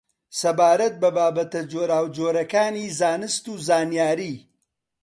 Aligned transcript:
سەبارەت 0.39 0.95
بە 1.01 1.09
بابەتە 1.17 1.61
جۆراوجۆرەکانی 1.71 2.87
زانست 2.99 3.43
و 3.51 3.53
زانیاری 3.67 4.35